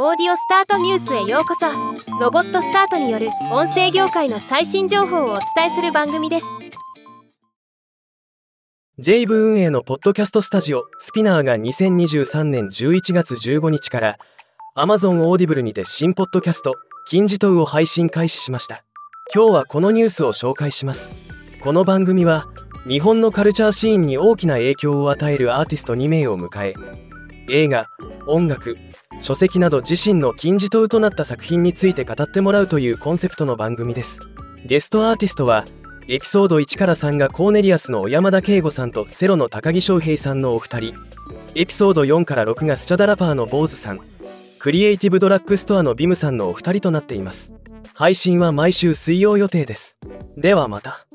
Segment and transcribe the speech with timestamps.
[0.00, 1.66] オーディオスタートニュースへようこそ。
[2.20, 6.46] ロボットスタートによる音声業界の最新情報をお伝えする番組です。
[9.00, 14.18] j 部運営のポッドキャストスタジオ SPINEAR が2023年11月15日から
[14.76, 16.76] Amazon オーディブルにて新ポッドキャスト
[17.08, 18.84] 金字塔を配信開始しました。
[19.34, 21.12] 今日はこのニュースを紹介します。
[21.60, 22.46] この番組は
[22.86, 26.74] 日本のカルチャーシーンに大きな影響を与えるアーティスト2名を迎え。
[27.50, 27.88] 映画
[28.28, 28.76] 音楽
[29.20, 34.20] 書籍など自身の金字塔となった作品について語ってもらうというコンセプトの番組です。
[34.64, 35.64] ゲストアーティストは
[36.08, 40.94] エピソード1から3がコーネリアスの小山田圭吾さんとセロの高木翔平さんのお二人。
[41.54, 44.00] エピソード4から6がスチャダラパーの坊主さん
[44.58, 47.54] クリエイティブドラッグストアのビムさんのお二人となっています。
[47.94, 49.98] 配信は毎週水曜予定です。
[50.36, 51.06] ではまた。